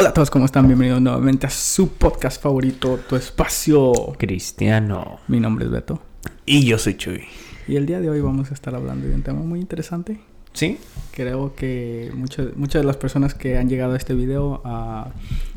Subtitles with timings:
[0.00, 0.68] Hola a todos, ¿cómo están?
[0.68, 3.92] Bienvenidos nuevamente a su podcast favorito, Tu Espacio.
[4.16, 5.18] Cristiano.
[5.26, 6.00] Mi nombre es Beto.
[6.46, 7.24] Y yo soy Chuy.
[7.66, 10.20] Y el día de hoy vamos a estar hablando de un tema muy interesante.
[10.52, 10.78] ¿Sí?
[11.10, 15.08] Creo que muchas, muchas de las personas que han llegado a este video ah,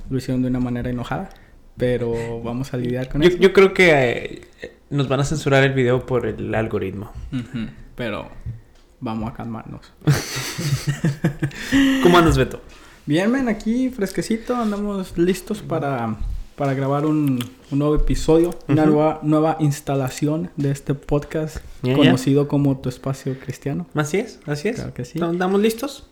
[0.09, 1.29] lo hicieron de una manera enojada.
[1.77, 3.37] Pero vamos a lidiar con Yo, eso.
[3.37, 7.11] yo creo que eh, nos van a censurar el video por el algoritmo.
[7.31, 8.27] Ujú, Pero
[9.01, 9.93] vamos a calmarnos.
[12.01, 12.59] ¿Cómo andas, Beto?
[13.05, 16.17] Bien, men, aquí fresquecito, andamos listos para,
[16.55, 17.39] para grabar un,
[17.71, 23.87] un nuevo episodio, una nueva, nueva instalación de este podcast conocido como Tu Espacio Cristiano.
[23.95, 24.75] Así es, así es.
[24.75, 25.19] Claro que sí.
[25.19, 26.09] ¿Estamos listos?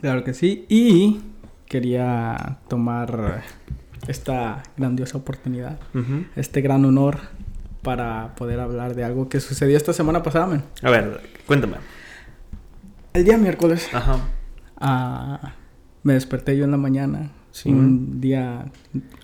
[0.00, 0.66] Claro que sí.
[0.68, 1.20] Y
[1.66, 3.44] quería tomar
[4.08, 5.78] esta grandiosa oportunidad,
[6.34, 7.18] este gran honor
[7.82, 10.64] para poder hablar de algo que sucedió esta semana pasada, men.
[10.82, 11.76] A ver, cuéntame.
[13.12, 14.18] El día miércoles Ajá.
[14.78, 15.54] ah,
[16.06, 17.32] me desperté yo en la mañana.
[17.50, 17.68] Sí.
[17.68, 18.66] Un día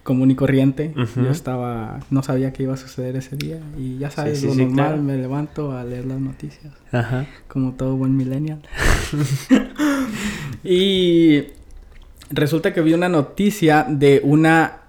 [0.03, 0.93] común y corriente.
[1.15, 2.01] Yo estaba...
[2.11, 3.61] No sabía qué iba a suceder ese día.
[3.79, 5.03] Y ya sabes, sí, lo normal, claro.
[5.03, 6.75] me levanto a leer las noticias.
[6.91, 7.27] Ajá.
[7.47, 8.63] Como todo buen millennial.
[10.65, 11.45] y
[12.31, 14.81] resulta que vi una noticia de una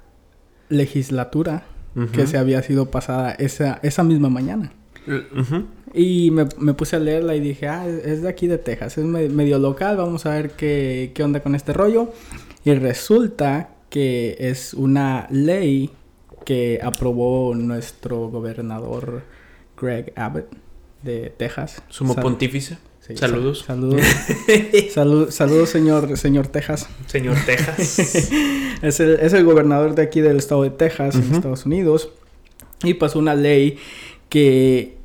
[0.70, 1.64] legislatura
[2.12, 4.72] que se había sido pasada esa, esa misma mañana.
[5.06, 5.68] Ujú.
[5.94, 9.04] Y me, me puse a leerla y dije, ah, es de aquí de Texas, es
[9.06, 12.12] me- medio local, vamos a ver qué, qué onda con este rollo.
[12.66, 15.92] Y resulta que es una ley
[16.46, 19.22] que aprobó nuestro gobernador
[19.80, 20.48] Greg Abbott
[21.04, 21.82] de Texas.
[21.90, 22.78] Sumo Sal- pontífice.
[23.06, 23.60] Sí, Saludos.
[23.68, 24.02] sal- saludos.
[24.94, 26.88] Salud- saludos, señor, señor Texas.
[27.08, 28.30] Señor Texas.
[28.82, 31.36] Es el, es el gobernador de aquí del estado de Texas, en.
[31.36, 32.10] Estados Unidos.
[32.84, 33.78] Y pasó una ley
[34.28, 34.98] que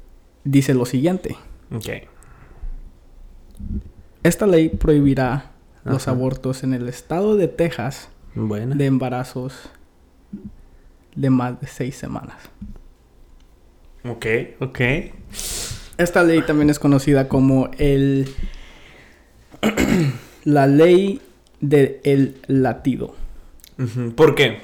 [0.50, 1.36] dice lo siguiente.
[1.74, 1.88] ok.
[4.22, 5.52] Esta ley prohibirá
[5.84, 8.74] los abortos en el estado de Texas Bueno.
[8.74, 9.70] de embarazos
[11.14, 12.36] de más de seis semanas.
[14.04, 14.26] Ok,
[14.60, 14.80] ok.
[15.97, 18.28] Esta ley también es conocida como el
[20.44, 21.20] la ley
[21.60, 23.14] del latido.
[24.14, 24.60] ¿Por qué?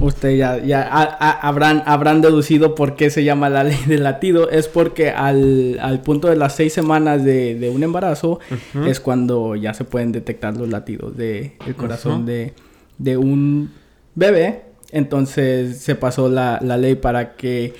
[0.00, 4.04] Usted ya, ya ha- ha- habrán, habrán deducido por qué se llama la ley del
[4.04, 4.48] latido.
[4.50, 8.38] Es porque al, al punto de las seis semanas de, de un embarazo
[8.86, 12.24] es cuando ya se pueden detectar los latidos del corazón Ujú.
[12.26, 12.54] de,
[12.98, 13.72] de un
[14.14, 14.62] bebé.
[14.90, 17.74] Entonces se pasó la, la ley para que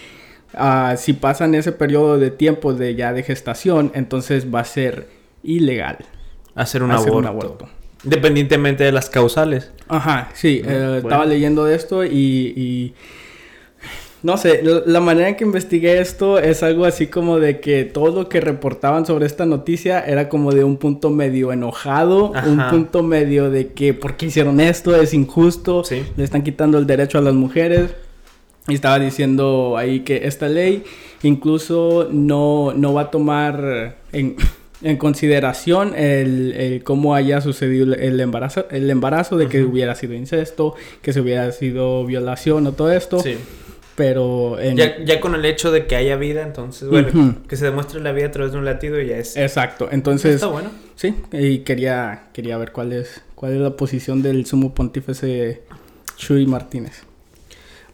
[0.55, 5.09] ah, si pasan ese periodo de tiempo de ya de gestación, entonces va a ser
[5.43, 5.99] ilegal
[6.55, 7.19] Hacer un, hacer aborto.
[7.19, 7.69] un aborto.
[8.09, 9.71] Independientemente de las causales.
[9.89, 10.97] Ajá, sí, eh, bueno.
[10.97, 12.09] estaba leyendo de esto y,
[12.57, 12.95] y
[14.23, 18.23] no sé, la, manera en que investigué esto es algo así como de que todo
[18.23, 22.71] lo que reportaban sobre esta noticia era como de un punto medio enojado, un Ajá.
[22.71, 24.97] punto medio de que ¿por qué hicieron esto?
[25.01, 26.03] Es injusto, Sí.
[26.17, 27.95] le están quitando el derecho a las mujeres.
[28.67, 30.83] Y estaba diciendo ahí que esta ley
[31.23, 34.37] incluso no, no va a tomar en,
[34.83, 40.15] en consideración el, el cómo haya sucedido el- embarazo, el embarazo de que hubiera sido
[40.15, 43.21] incesto, que se hubiera sido violación o todo esto.
[43.21, 43.37] Sí.
[43.97, 44.77] Pero en...
[44.77, 48.13] Ya, ya con el hecho de que haya vida, entonces, bueno, que se demuestre la
[48.13, 49.37] vida a través de un latido ya es...
[49.37, 49.89] Exacto.
[49.91, 50.71] Entonces, Está bueno.
[50.95, 55.63] sí, y quería, quería ver cuál es, cuál es la posición del sumo pontífice
[56.17, 57.03] Chuy Martínez.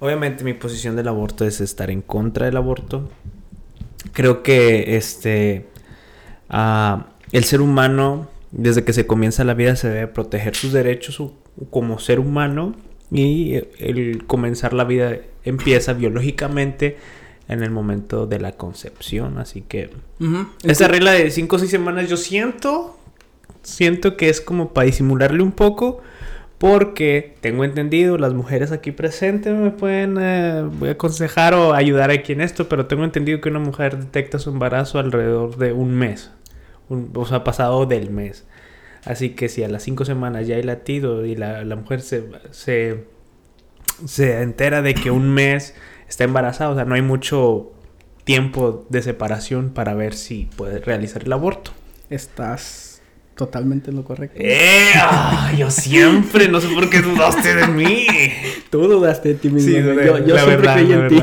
[0.01, 3.09] Obviamente mi posición del aborto es estar en contra del aborto.
[4.12, 5.65] Creo que este
[6.50, 11.22] el ser humano, desde que se comienza la vida, se debe proteger sus derechos
[11.71, 12.75] como ser humano.
[13.10, 16.97] Y el comenzar la vida empieza biológicamente
[17.49, 19.38] en el momento de la concepción.
[19.38, 19.91] Así que
[20.65, 22.99] esa regla de 5 o 6 semanas yo siento,
[23.62, 26.00] siento que es como para disimularle un poco,
[26.59, 32.41] porque tengo entendido, las mujeres aquí presentes me pueden eh, aconsejar o ayudar aquí en
[32.41, 36.31] esto, pero tengo entendido que una mujer detecta su embarazo alrededor de un mes,
[36.88, 38.47] o sea, pasado del mes.
[39.04, 42.24] Así que si a las 5 semanas ya hay latido y la, la mujer se,
[42.53, 43.04] se,
[44.07, 45.74] se entera de que un mes
[46.09, 47.72] está embarazada, o sea, no hay mucho
[48.24, 51.72] tiempo de separación para ver si puede realizar el aborto.
[52.09, 52.84] Estás
[53.36, 54.36] totalmente en lo correcto.
[54.41, 54.92] ¡Eh!
[55.59, 58.07] yo siempre, no sé por qué dudaste de mí.
[58.71, 59.71] Tú dudaste de ti mismo.
[59.71, 59.83] Sí, yo
[60.36, 61.22] siempre verdad, creí en ti.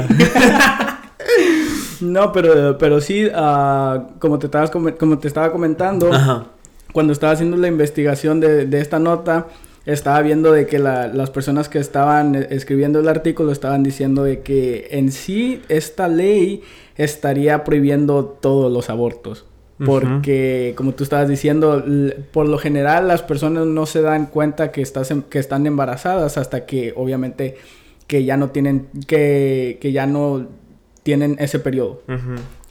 [2.02, 6.46] no, pero, pero sí, ah, como, te estabas como te estaba comentando, Ajá.
[6.94, 9.48] cuando estaba haciendo la investigación de, de esta nota,
[9.86, 14.24] estaba viendo de que la- las personas que estaban eh, escribiendo el artículo estaban diciendo
[14.24, 16.62] de que en sí esta ley
[16.98, 19.46] estaría prohibiendo todos los abortos.
[19.86, 21.84] Porque como tú estabas diciendo,
[22.32, 26.66] por lo general las personas no se dan cuenta que, estás que están embarazadas hasta
[26.66, 27.58] que obviamente
[28.08, 30.48] que ya no tienen, que, que ya no
[31.04, 32.02] tienen ese periodo.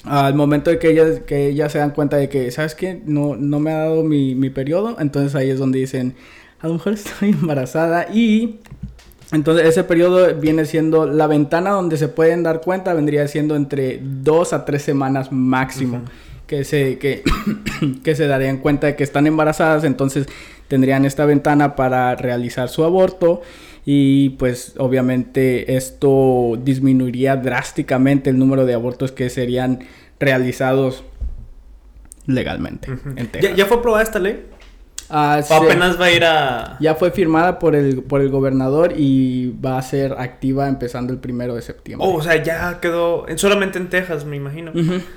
[0.04, 3.00] Al momento de que ellas, que ellas se dan cuenta de que, ¿sabes qué?
[3.04, 6.14] No, no me ha dado mi, mi periodo, entonces ahí es donde dicen,
[6.60, 8.60] a lo mejor estoy embarazada y
[9.32, 14.00] entonces ese periodo viene siendo la ventana donde se pueden dar cuenta, vendría siendo entre
[14.02, 16.02] dos a tres semanas máximo.
[16.50, 17.23] Que se, que,
[18.02, 20.26] que se darían cuenta de que están embarazadas, entonces
[20.67, 23.43] tendrían esta ventana para realizar su aborto
[23.87, 29.85] y pues obviamente esto disminuiría drásticamente el número de abortos que serían
[30.19, 31.05] realizados
[32.26, 32.88] legalmente.
[33.56, 34.44] ¿Ya, fue aprobada esta ley?
[35.10, 36.76] Ah, apenas va a ir a...?
[36.80, 41.18] Ya fue firmada por el, por el gobernador y va a ser activa empezando el
[41.18, 42.06] primero de septiembre.
[42.08, 44.72] Oh, o sea, ya quedó solamente en Texas, me imagino.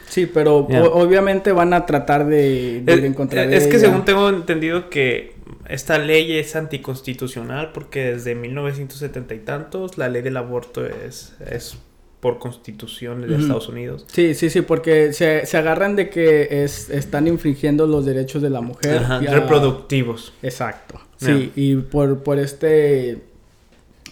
[0.07, 3.53] Sí, pero obviamente van a tratar de, encontrar...
[3.53, 5.35] Es, que según tengo entendido que
[5.69, 11.77] esta ley es anticonstitucional porque desde 1970 y tantos la ley del aborto es, es
[12.23, 14.05] por constitución de Estados Unidos.
[14.07, 18.49] Sí, sí, sí, porque se, se agarran de que es, están infringiendo los derechos de
[18.49, 19.03] la mujer.
[19.29, 20.31] reproductivos.
[20.41, 21.01] Exacto.
[21.17, 23.23] Sí, y por, por este...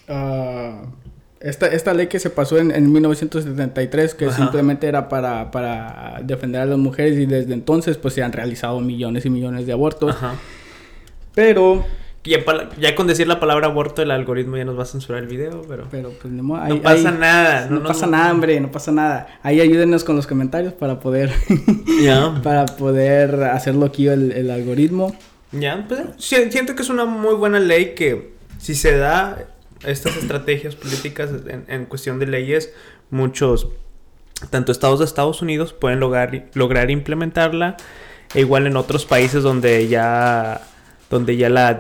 [0.09, 0.83] Ah,
[1.39, 6.59] esta, esta ley que se pasó en, en 1973, que simplemente era para, para defender
[6.59, 10.13] a las mujeres y desde entonces pues se han realizado millones y millones de abortos.
[10.13, 10.35] Ajá.
[11.33, 11.85] Pero
[12.23, 15.63] ya, con decir la palabra aborto, el algoritmo ya nos va a censurar el video,
[15.67, 15.87] pero.
[15.89, 17.67] Pero pues no, pasa nada.
[17.67, 19.39] No, pasa nada, hombre, no pasa nada.
[19.41, 21.31] Ahí ayúdenos con los comentarios para poder.
[22.43, 25.15] para poder hacerlo aquí el, el algoritmo.
[25.51, 29.47] Ya, pues siento que es una muy buena ley que si se da
[29.83, 32.71] estas estrategias políticas en, en cuestión de leyes,
[33.09, 33.67] muchos,
[34.51, 37.77] tanto estados de Estados Unidos pueden lograr, lograr implementarla,
[38.33, 40.61] e igual en otros países donde ya
[41.11, 41.77] donde ya la,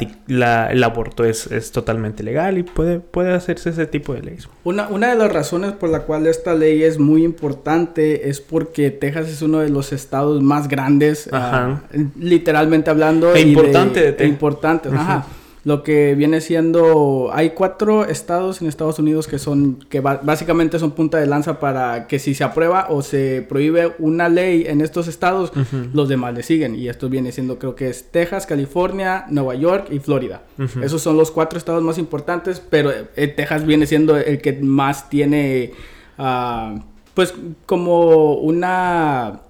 [0.69, 4.49] el aborto es, es, totalmente legal y puede, puede hacerse ese tipo de leyes.
[4.65, 8.91] Una, una de las razones por la cual esta ley es muy importante es porque
[8.91, 11.79] Texas es uno de los estados más grandes, ah,
[12.19, 13.33] literalmente hablando.
[13.33, 15.25] E importante de, de Importante, ajá
[15.63, 20.91] lo que viene siendo hay cuatro estados en Estados Unidos que son que básicamente son
[20.91, 25.07] punta de lanza para que si se aprueba o se prohíbe una ley en estos
[25.07, 25.51] estados
[25.93, 26.75] los demás le siguen.
[26.75, 30.41] Y esto viene siendo creo que es Texas California Nueva York y Florida.
[30.81, 35.09] Esos son los cuatro estados más importantes pero eh, Texas viene siendo el que más
[35.09, 35.73] tiene
[36.17, 36.79] ah,
[37.13, 37.35] pues
[37.67, 39.41] como una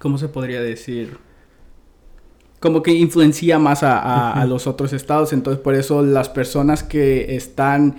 [0.00, 1.25] cómo se podría decir
[2.66, 5.32] como que influencia más a, los otros estados.
[5.32, 7.94] Entonces, por eso las personas que están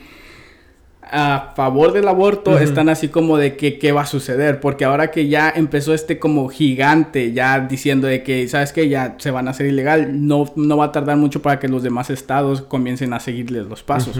[1.01, 4.59] a favor del aborto están así como de que qué va a suceder.
[4.59, 8.89] Porque ahora que ya empezó este como gigante, ya diciendo de que, ¿sabes qué?
[8.89, 11.81] Ya se van a hacer ilegal, no, no va a tardar mucho para que los
[11.81, 14.19] demás estados comiencen a seguirles los pasos.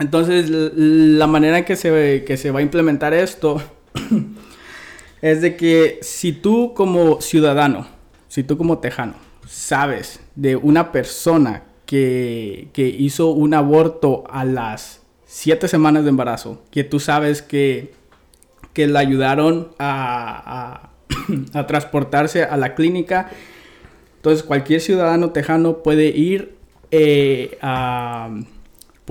[0.00, 3.62] Entonces, la manera en que se, que se va a implementar esto
[5.22, 7.86] es de que si tú como ciudadano,
[8.26, 15.66] si tú como tejano, sabes de una persona que, hizo un aborto a las siete
[15.66, 17.92] semanas de embarazo, que tú sabes que,
[18.72, 20.92] que la ayudaron a,
[21.52, 23.30] a, transportarse a la clínica,
[24.16, 26.54] entonces cualquier ciudadano tejano puede ir
[26.92, 28.30] eh, a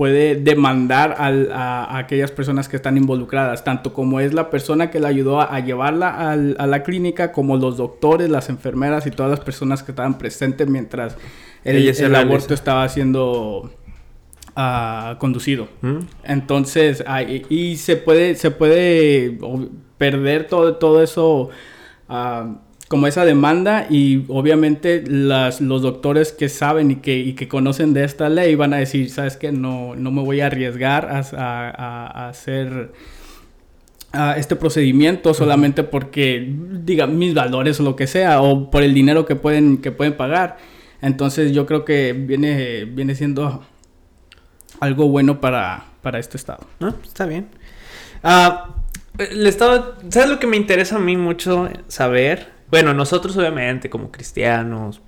[0.00, 5.08] puede demandar a, aquellas personas que están involucradas, tanto como es la persona que la
[5.08, 9.82] ayudó a, llevarla a la clínica, como los doctores, las enfermeras y todas las personas
[9.82, 11.18] que estaban presentes mientras
[11.64, 13.74] el, aborto estaba siendo
[14.56, 15.68] ah, conducido.
[15.82, 15.98] Mm.
[16.24, 17.04] Entonces,
[17.50, 19.38] y se puede, se puede
[19.98, 21.50] perder todo, todo eso.
[22.08, 22.54] Uh,
[22.90, 27.94] como esa demanda y obviamente las, los doctores que saben y que, y que conocen
[27.94, 31.20] de esta ley van a decir, sabes que no, no me voy a arriesgar a,
[31.38, 32.90] a, hacer
[34.36, 36.52] este procedimiento solamente porque
[36.84, 40.16] diga mis valores o lo que sea o por el dinero que pueden, que pueden
[40.16, 40.56] pagar.
[41.00, 43.64] Entonces yo creo que viene, viene siendo
[44.80, 46.66] algo bueno para, para este estado.
[46.80, 47.50] Ah, está bien.
[48.24, 48.74] Ah,
[49.16, 52.58] el estado, ¿sabes lo que me interesa a mí mucho saber?
[52.70, 55.00] Bueno, nosotros obviamente como cristianos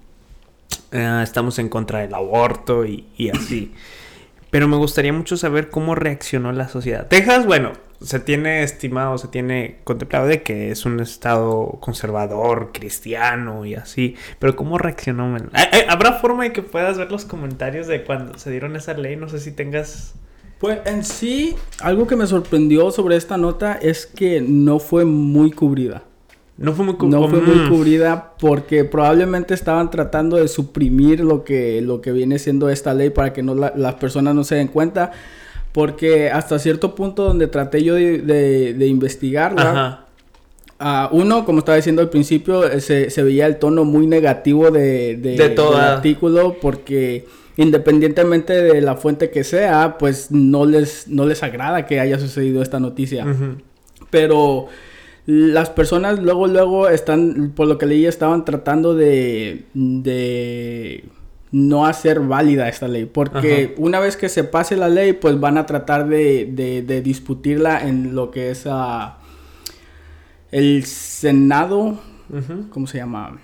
[0.91, 3.73] eh, estamos en contra del aborto y, así.
[4.51, 7.09] Pero me gustaría mucho saber cómo reaccionó la sociedad.
[7.09, 13.65] Texas, bueno, se tiene estimado, se tiene contemplado de que es un estado conservador, cristiano
[13.65, 14.17] y así.
[14.39, 15.35] Pero ¿cómo reaccionó?
[15.89, 19.17] ¿Habrá forma de que puedas ver los comentarios de cuando se dieron esa ley?
[19.17, 20.15] No sé si tengas...
[20.59, 25.51] Pues en sí, algo que me sorprendió sobre esta nota es que no fue muy
[25.51, 26.05] cubrida.
[26.63, 27.69] No fue muy, no fue muy Mm.
[27.69, 33.11] cubrida porque probablemente estaban tratando de suprimir lo que, lo que viene siendo esta ley
[33.11, 35.11] para que no la- las personas no se den cuenta.
[35.73, 40.07] Porque hasta cierto punto donde traté yo de, de- de investigarla,
[40.79, 44.71] ah, uno, como estaba diciendo al principio, eh, se, se veía el tono muy negativo
[44.71, 47.25] de, de- toda- del artículo porque
[47.57, 52.63] independientemente de la fuente que sea, pues no les, no les agrada que haya sucedido
[52.63, 53.27] esta noticia.
[54.11, 54.67] Pero
[55.27, 61.05] las personas luego, luego están, por lo que leí, estaban tratando de, de
[61.53, 63.05] no hacer válida esta ley.
[63.05, 63.75] Porque Ajá.
[63.83, 67.87] una vez que se pase la ley, pues van a tratar de, de, de discutirla
[67.87, 69.19] en lo que es ah,
[70.51, 72.01] el Senado.
[72.31, 72.69] Ujú.
[72.71, 73.39] ¿Cómo se llama?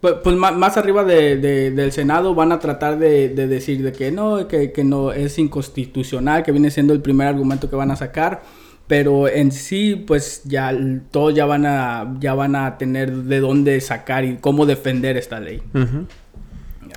[0.00, 3.82] Pues, pues ma- más, arriba de- de- del Senado van a tratar de, de decir
[3.84, 7.76] de que no, que, que no es inconstitucional, que viene siendo el primer argumento que
[7.76, 8.42] van a sacar.
[8.92, 10.70] Pero en sí, pues ya
[11.10, 15.40] todos ya van a ya van a tener de dónde sacar y cómo defender esta
[15.40, 15.62] ley.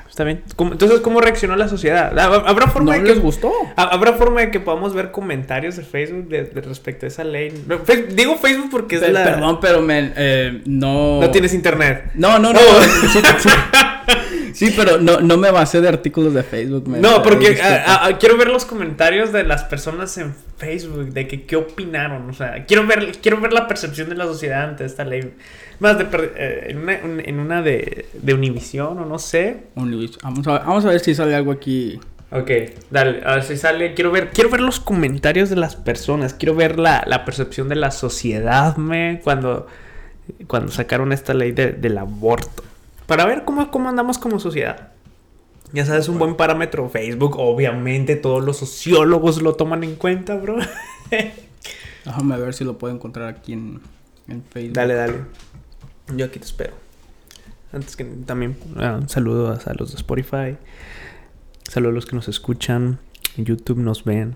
[0.10, 0.44] Está bien.
[0.58, 2.12] ¿Cómo- entonces, ¿cómo reaccionó la sociedad?
[2.14, 3.14] ¿Hab- ¿Habrá forma ¿No de que...
[3.16, 3.50] les gustó?
[3.78, 7.24] ha- ¿Habrá forma de que podamos ver comentarios de Facebook de, de respecto a esa
[7.24, 7.54] ley?
[7.66, 9.24] No, Fe- digo Facebook porque es Pe- la...
[9.24, 11.22] Perdón, pero men, eh, no...
[11.22, 12.12] No tienes internet.
[12.16, 12.60] No, no, no.
[12.60, 12.82] Oh.
[13.14, 13.50] Sí, sí.
[14.54, 16.88] Sí, pero no, no me basé de artículos de Facebook.
[16.88, 17.02] men.
[17.02, 17.84] No, porque disculpa.
[17.86, 22.30] ah, ah, quiero ver los comentarios de las personas en Facebook, de que qué opinaron,
[22.30, 25.34] o sea, quiero ver, quiero ver la percepción de la sociedad ante esta ley.
[25.80, 26.06] Más de
[26.38, 29.58] eh, en una, un- en una de, de Univision o no sé.
[29.76, 30.20] Univision.
[30.24, 32.00] Vamos a, vamos a ver si sale algo aquí.
[32.32, 32.50] Ok,
[32.90, 33.94] dale, a ver si sale.
[33.94, 37.76] Quiero ver, quiero ver los comentarios de las personas, quiero ver la, la percepción de
[37.76, 39.68] la sociedad, me, cuando,
[40.48, 42.64] cuando sacaron esta ley de- del aborto.
[43.08, 44.92] Para ver cómo, cómo andamos como sociedad.
[45.74, 46.90] Ya sabes, un buen parámetro.
[46.90, 50.58] Facebook, obviamente, todos los sociólogos lo toman en cuenta, bro.
[52.06, 53.82] Déjame ver si lo puedo encontrar aquí en,
[54.28, 54.76] en Facebook.
[54.76, 55.16] dale, dale.
[56.16, 56.74] Yo aquí te espero.
[57.74, 60.58] Antes que también, ah, un saludo a, a los de Spotify.
[61.64, 63.00] Saludos a los que nos escuchan.
[63.38, 64.36] En YouTube nos ven.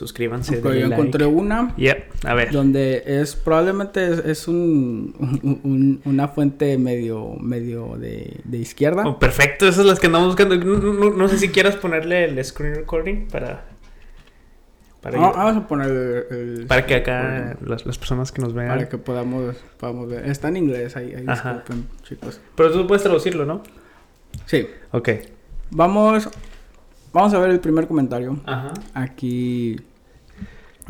[0.00, 0.58] Suscríbanse.
[0.60, 0.94] Ok, yo like.
[0.94, 2.50] encontré una Yep, a ver.
[2.52, 9.06] donde es probablemente es, es un, un- un- una fuente medio medio de, de izquierda.
[9.06, 10.56] Oh, perfecto, esas son las que andamos buscando.
[10.56, 13.66] No, no- no sé si quieras ponerle el screen recording para.
[15.02, 15.88] Para, Ah, vamos a poner
[16.30, 18.68] el, el- para que acá las, las personas que nos vean.
[18.68, 20.26] para que podamos, podamos ver.
[20.30, 22.40] Está en inglés ahí, ahí disculpen, chicos.
[22.54, 23.62] Pero tú puedes traducirlo, ¿no?
[24.46, 25.08] Sí, Ok.
[25.70, 26.28] vamos
[27.12, 28.38] vamos a ver el primer comentario.
[28.46, 28.72] Ajá.
[28.94, 29.76] Aquí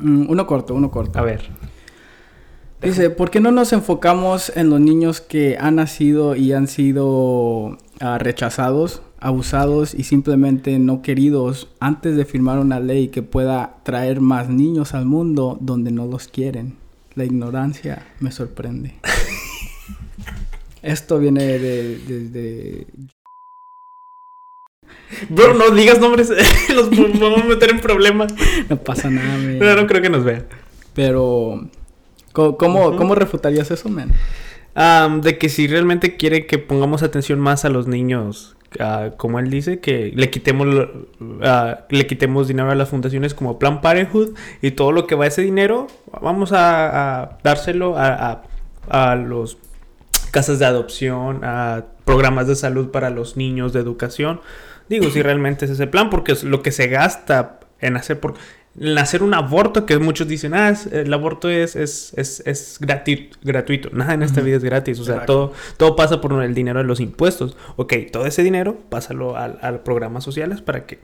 [0.01, 1.19] mm, uno corto, uno corto.
[1.19, 1.49] A ver.
[2.83, 7.77] Dice, ¿por qué no nos enfocamos en los niños que han nacido y han sido
[8.01, 14.23] ah, rechazados, abusados y simplemente no queridos antes de firmar una ley que pueda traer
[14.23, 16.77] más niños al mundo donde no los quieren?
[17.15, 18.95] La ignorancia me sorprende.
[20.83, 22.87] Esto viene de, de- de-
[25.29, 26.31] Bro, no digas nombres.
[26.75, 28.35] los vamos a meter en problemas.
[28.69, 29.59] No pasa nada, men.
[29.59, 30.47] No, no creo que nos vean.
[30.95, 31.69] Pero...
[32.33, 34.13] ¿Cómo, cómo, refutarías eso, man?
[34.75, 39.41] Am, de que si realmente quiere que pongamos atención más a los niños, ah, como
[39.41, 40.69] él dice, que le quitemos
[41.43, 45.25] ah, le quitemos dinero a las fundaciones como Plan Parenthood y todo lo que va
[45.25, 45.89] a ese dinero,
[46.23, 48.43] vamos a, a dárselo a,
[48.89, 49.59] a, a los
[50.31, 54.41] casas de adopción, a programas de salud para los niños, de educación.
[54.91, 58.35] Digo, si realmente es ese plan, porque es lo que se gasta en hacer por
[58.79, 62.81] en hacer un aborto, que muchos dicen, ah, es- el aborto es, es, es, es
[62.81, 63.91] grati- gratuito.
[63.93, 65.01] Nada en esta vida es gratis.
[65.01, 65.33] O sea, Exacto.
[65.33, 67.57] todo, todo pasa por el dinero de los impuestos.
[67.77, 71.01] Ok, todo ese dinero, pásalo al, al programas sociales para que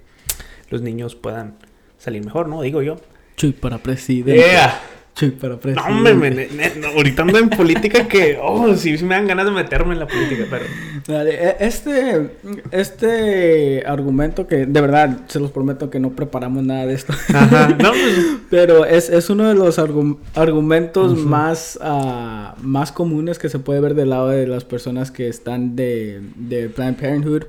[0.71, 1.57] los niños puedan
[1.99, 2.63] salir mejor, ¿no?
[2.63, 2.97] Digo yo.
[3.37, 4.41] Chuy para presidente.
[4.41, 4.81] Yeah.
[5.17, 6.11] Chuy para No, presidente.
[6.13, 9.95] hombre, no, ahorita ando en política que, oh, sí, sí me dan ganas de meterme
[9.95, 10.67] en la política, pero...
[11.09, 12.31] Dale, e- este,
[12.71, 17.15] este argumento que de verdad se los prometo que no preparamos nada de esto.
[17.35, 23.39] Ajá, no, pues, Pero es, es uno de los argu- argumentos más, ah, más comunes
[23.39, 27.45] que se puede ver del lado de las personas que están de, de Planned Parenthood.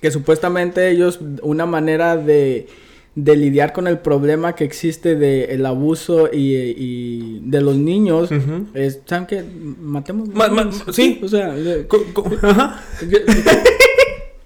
[0.00, 2.68] Que supuestamente ellos, una manera de,
[3.16, 8.66] de lidiar con el problema que existe del abuso y, y de los niños ujú.
[8.74, 9.42] es, ¿saben qué?
[9.80, 10.28] Matemos.
[10.28, 11.18] Ma- ma- sí.
[11.22, 12.80] O sea, de- Co- co- Ajá.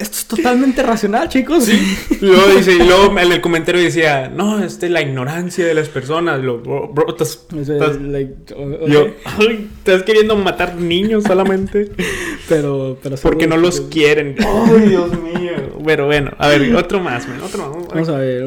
[0.01, 1.69] esto es totalmente racional, chicos.
[1.69, 5.89] Y luego dice, y luego en el comentario decía, no, este, la ignorancia de las
[5.89, 6.41] personas.
[6.43, 11.25] Lo, bro, bro, estás, O sea, estás- like, o- yo, ay, estás queriendo matar niños
[11.25, 11.91] solamente
[12.49, 14.35] Pero, pero porque no los quieren.
[14.41, 15.53] Ay, Dios mío.
[15.85, 17.89] Pero bueno, a ver, otro más, men, otro más.
[17.89, 18.45] Vamos a ver,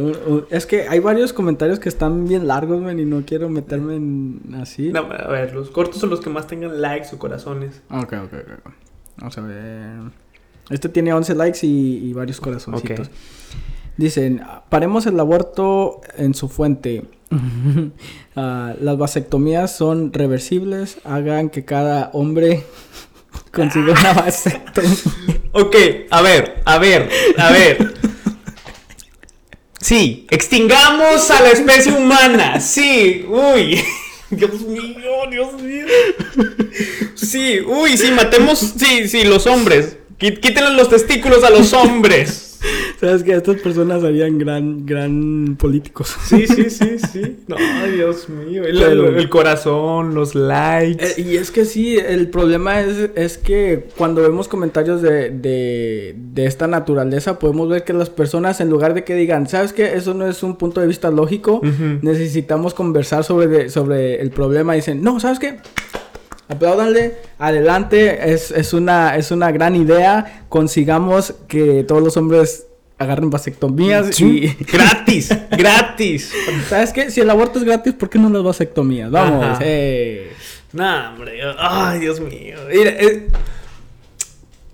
[0.49, 4.41] es que hay varios comentarios que están bien largos, men, y no quiero meterme en
[4.61, 4.89] así.
[4.91, 7.81] No, a ver, los cortos son los que más tengan likes o corazones.
[7.89, 8.73] Ok, ok, ok.
[9.17, 10.22] Vamos a ver.
[10.69, 13.07] Este tiene 11 likes y, y varios corazoncitos.
[13.07, 13.13] Ok.
[13.97, 17.03] Dicen, paremos el aborto en su fuente.
[18.35, 20.97] Ah, las vasectomías son reversibles.
[21.03, 22.63] Hagan que cada hombre
[23.51, 24.89] consiga una vasectomía.
[25.55, 25.75] Ok,
[26.09, 27.93] a ver, a ver, a ver.
[29.79, 32.59] Sí, extingamos a la especie humana.
[32.59, 33.79] Sí, uy.
[34.31, 35.85] Dios mío, Dios mío.
[37.13, 38.57] Sí, uy, sí, matemos.
[38.57, 39.97] Sí, sí, los hombres.
[40.31, 42.49] Quítenle los testículos a los hombres.
[43.01, 46.15] Sabes que estas personas serían gran, gran políticos.
[46.25, 47.37] Sí, sí, sí, sí.
[47.47, 47.57] No,
[47.93, 48.63] Dios mío.
[48.63, 51.03] El, Pero- el corazón, los likes.
[51.05, 56.15] Eh, y es que sí, el problema es, es que cuando vemos comentarios de, de,
[56.17, 59.95] de esta naturaleza, podemos ver que las personas, en lugar de que digan, ¿sabes qué?
[59.95, 61.59] Eso no es un punto de vista lógico,
[62.01, 64.73] necesitamos conversar sobre, de- sobre el problema.
[64.75, 65.57] Dicen, no, ¿sabes qué?
[66.49, 73.29] Apláudanle, adelante, es, es, una, es una gran idea, consigamos que todos los hombres agarren
[73.29, 74.63] vasectomías Sí, y...
[74.71, 76.31] Gratis, gratis.
[76.69, 77.11] ¿Sabes qué?
[77.11, 79.09] Si el aborto es gratis, ¿por qué no las vasectomías?
[79.09, 79.59] Vamos, Ajá.
[79.63, 80.31] eh.
[80.73, 81.39] No, hombre.
[81.57, 82.57] Ay, Dios mío.
[82.69, 83.27] Mira, eh,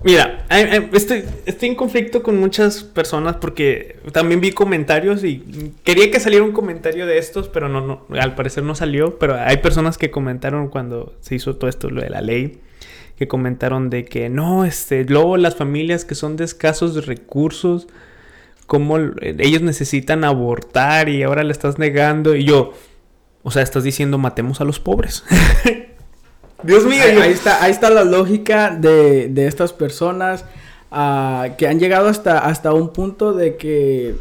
[0.02, 0.46] mira,
[0.92, 6.52] estoy, en conflicto con muchas personas porque también vi comentarios y quería que saliera un
[6.52, 9.18] comentario de estos, pero no, no, al parecer no salió.
[9.18, 12.60] Pero hay personas que comentaron cuando se hizo todo esto, lo de la ley,
[13.16, 17.86] que comentaron de que no, este, luego las familias que son de escasos recursos,
[18.66, 22.72] como ellos necesitan abortar y ahora le estás negando y yo,
[23.42, 25.24] o sea, estás diciendo matemos a los pobres.
[26.62, 30.44] Dios mío, Ahí, está, ahí está la lógica de, de estas personas
[30.90, 34.16] ah, que han llegado hasta, hasta un punto de que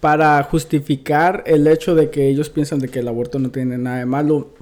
[0.00, 3.98] para justificar el hecho de que ellos piensan de que el aborto no tiene nada
[3.98, 4.54] de malo,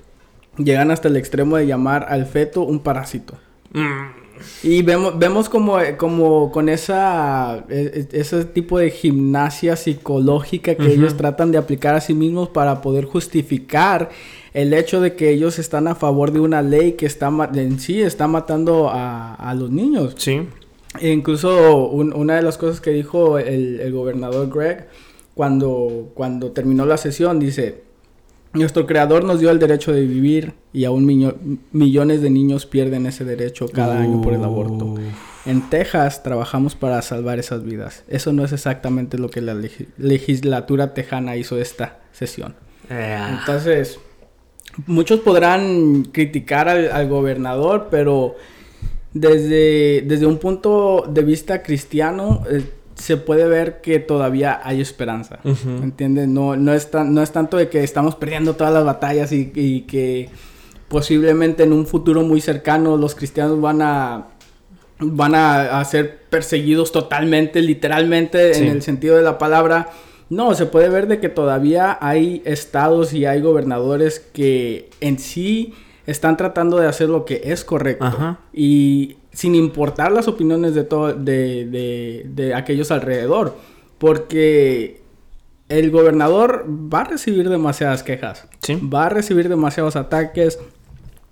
[0.57, 3.35] llegan hasta el extremo de llamar al feto un parásito.
[3.73, 4.28] Mm,
[4.63, 10.93] Y vemos, vemos como, como con esa, e- e- ese tipo de gimnasia psicológica que
[10.93, 14.11] ellos tratan de aplicar a sí mismos para poder justificar
[14.55, 18.01] el hecho de que ellos están a favor de una ley que está en sí
[18.01, 20.15] está matando a, a los niños.
[20.19, 20.43] sí.
[21.01, 24.89] E incluso un- una de las cosas que dijo el, el gobernador Greg
[25.35, 27.83] cuando, cuando terminó la sesión, dice,
[28.53, 31.37] nuestro creador nos dio el derecho de vivir y aún miño-
[31.73, 34.95] millones de niños pierden ese derecho cada año por el aborto.
[35.47, 38.05] En Texas trabajamos para salvar esas vidas.
[38.09, 42.55] Eso no es exactamente lo que la legi- legislatura tejana hizo esta sesión.
[42.91, 43.99] Eh, Entonces,
[44.87, 48.35] muchos podrán criticar al, al gobernador, pero
[49.15, 52.63] desde, desde un punto de vista cristiano, eh,
[52.99, 55.39] se puede ver que todavía hay esperanza.
[55.45, 55.69] Ujú.
[55.83, 56.29] ¿Entiendes?
[56.29, 59.53] No, no, es tan- no es tanto de que estamos perdiendo todas las batallas y,
[59.55, 60.29] y que
[60.89, 64.27] posiblemente en un futuro muy cercano los cristianos van a
[65.01, 68.65] van a, a ser perseguidos totalmente, literalmente, Sí.
[68.65, 69.91] en el sentido de la palabra.
[70.29, 75.73] No, se puede ver de que todavía hay estados y hay gobernadores que en sí
[76.07, 78.05] están tratando de hacer lo que es correcto.
[78.07, 78.41] Ajá.
[78.53, 83.55] Y sin importar las opiniones de, todo, de, de, de aquellos alrededor.
[83.99, 85.01] Porque
[85.69, 88.49] el gobernador va a recibir demasiadas quejas.
[88.63, 88.75] Sí.
[88.75, 90.59] Va a recibir demasiados ataques.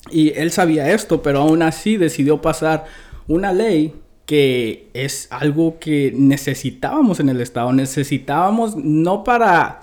[0.09, 2.85] Y él sabía esto, pero aún así decidió pasar
[3.27, 3.93] una ley
[4.25, 7.73] que es algo que necesitábamos en el Estado.
[7.73, 9.81] Necesitábamos no para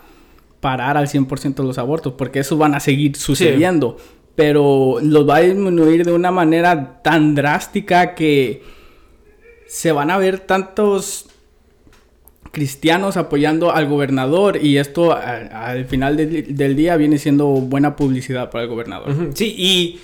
[0.61, 3.97] parar al 100% los abortos, porque eso van a seguir sucediendo.
[4.35, 8.63] Pero los va a disminuir de una manera tan drástica que
[9.67, 11.27] se van a ver tantos
[12.51, 18.49] cristianos apoyando al gobernador y esto a- al final del- día viene siendo buena publicidad
[18.51, 19.31] para el gobernador.
[19.33, 19.99] Sí, y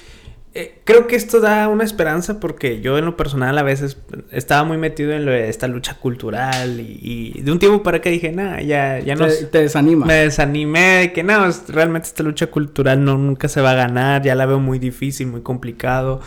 [0.56, 3.98] eh, creo que esto da una esperanza porque yo en lo personal a veces
[4.32, 7.98] estaba muy metido en lo de esta lucha cultural y, y de un tiempo para
[7.98, 9.28] acá dije, nah, ya, ya no...
[9.28, 10.08] te, te desanima.
[10.08, 14.24] Me desanimé de que no, realmente esta lucha cultural no, nunca se va a ganar,
[14.24, 16.20] ya la veo muy difícil, muy complicado.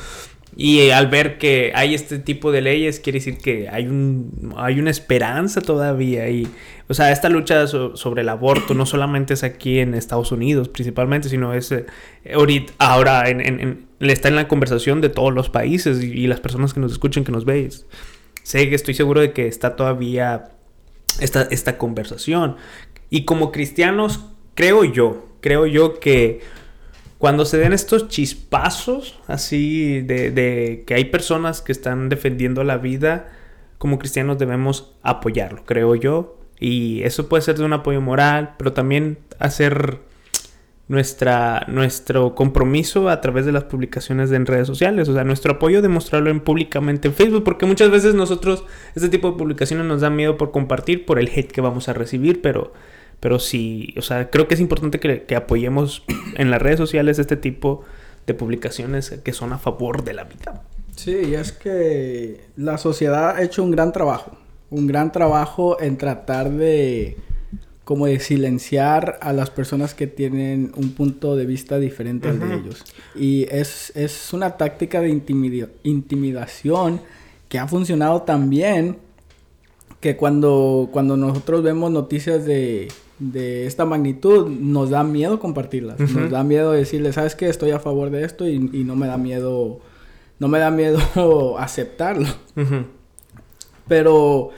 [0.54, 4.52] Y eh, al ver que hay este tipo de leyes, quiere decir que hay, un,
[4.58, 6.28] hay una esperanza todavía.
[6.28, 6.46] Y,
[6.88, 10.68] o sea, esta lucha so- sobre el aborto no solamente es aquí en Estados Unidos
[10.68, 11.86] principalmente, sino es eh,
[12.78, 16.80] ahora en- está en la conversación de todos los países y, y las personas que
[16.80, 17.86] nos escuchan, que nos veis.
[18.42, 20.50] Sé que estoy seguro de que está todavía
[21.20, 22.56] esta, esta conversación.
[23.10, 24.20] Y como cristianos,
[24.54, 26.40] creo yo, creo yo que
[27.22, 33.28] cuando se den estos chispazos así de, que hay personas que están defendiendo la vida,
[33.78, 36.36] como cristianos debemos apoyarlo, creo yo.
[36.58, 40.00] Y eso puede ser de un apoyo moral, pero también hacer
[40.88, 45.80] nuestra, nuestro compromiso a través de las publicaciones en redes sociales, o sea, nuestro apoyo
[45.80, 48.64] de mostrarlo en, públicamente en Facebook, porque muchas veces nosotros
[48.96, 51.92] este tipo de publicaciones nos da miedo por compartir, por el hate que vamos a
[51.92, 52.72] recibir, pero,
[53.22, 56.02] pero sí, o sea, creo que es importante que, que apoyemos
[56.36, 57.84] en las redes sociales este tipo
[58.26, 60.64] de publicaciones que son a favor de la vida.
[60.96, 64.32] Sí, y es que la sociedad ha hecho un gran trabajo,
[64.70, 67.16] un gran trabajo en tratar de
[67.84, 72.54] como de silenciar a las personas que tienen un punto de vista diferente al de
[72.56, 72.84] ellos.
[73.14, 75.10] Y es, es una táctica de
[75.84, 77.00] intimidación
[77.48, 78.98] que ha funcionado tan bien
[80.00, 86.00] que cuando, cuando nosotros vemos noticias de, de esta magnitud, nos da miedo compartirlas.
[86.00, 87.48] Nos da miedo decirle, ¿sabes qué?
[87.48, 89.80] Estoy a favor de esto y, y no me da miedo,
[90.38, 92.28] no me da miedo aceptarlo.
[93.86, 94.50] Pero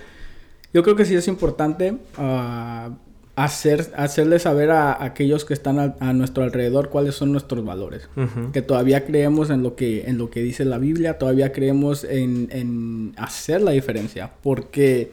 [0.72, 2.92] yo creo que sí es importante uh,
[3.36, 8.08] hacer, hacerle saber a, aquellos que están a, nuestro alrededor cuáles son nuestros valores.
[8.52, 12.48] Que todavía creemos en lo que, en lo que dice la Biblia, todavía creemos en,
[12.50, 14.32] en hacer la diferencia.
[14.42, 15.12] Porque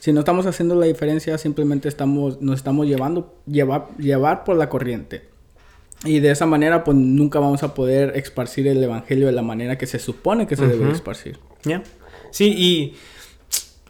[0.00, 4.68] si no estamos haciendo la diferencia, simplemente estamos, nos estamos llevando, llevar, llevar por la
[4.68, 5.28] corriente.
[6.04, 9.78] Y de esa manera, pues nunca vamos a poder esparcir el evangelio de la manera
[9.78, 11.38] que se supone que se debe esparcir.
[11.62, 11.82] Ya.
[12.32, 12.94] Sí, y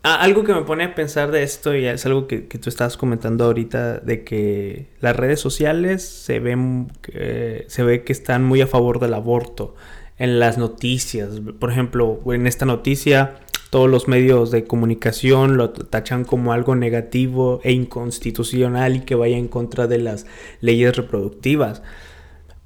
[0.03, 2.97] Ah, algo que me pone a pensar de esto, y es algo que, tú estabas
[2.97, 6.91] comentando ahorita, de que las redes sociales se ven,
[7.67, 9.75] se ve que están muy a favor del aborto
[10.17, 11.41] en las noticias.
[11.59, 17.61] Por ejemplo, en esta noticia, todos los medios de comunicación lo tachan como algo negativo
[17.63, 20.27] e inconstitucional y que vaya en contra de las
[20.61, 21.83] leyes reproductivas.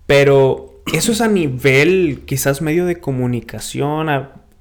[0.06, 4.08] Pero eso es a nivel quizás medio de comunicación,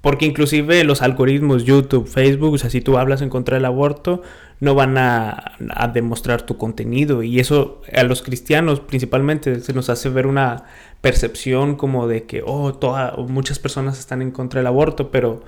[0.02, 4.22] porque inclusive los algoritmos YouTube, Facebook, o si tú hablas en contra del aborto,
[4.60, 5.58] no van a,
[5.94, 7.24] demostrar tu contenido.
[7.24, 10.66] Y eso a los cristianos principalmente se nos hace ver una
[11.00, 12.78] percepción como de que, oh,
[13.30, 15.44] muchas personas están en contra del aborto, pero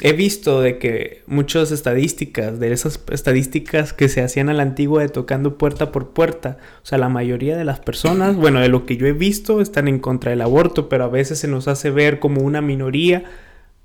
[0.00, 5.02] he visto de que muchas estadísticas, de esas estadísticas que se hacían a la antigua
[5.02, 8.86] de tocando puerta por puerta, o sea, la mayoría de las personas, bueno, de lo
[8.86, 11.90] que yo he visto, están en contra del aborto, pero a veces se nos hace
[11.90, 13.24] ver como una minoría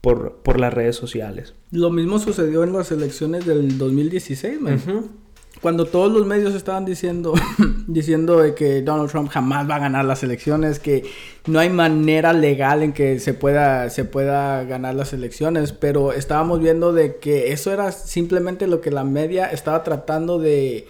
[0.01, 1.53] por, las redes sociales.
[1.71, 4.59] Lo mismo sucedió en las elecciones del 2016,
[5.67, 7.33] Cuando todos los medios estaban diciendo,
[7.87, 11.03] diciendo de que Donald Trump jamás va a ganar las elecciones, que
[11.45, 16.61] no hay manera legal en que se pueda, se pueda ganar las elecciones, pero estábamos
[16.61, 20.87] viendo de que eso era simplemente lo que la media estaba tratando de,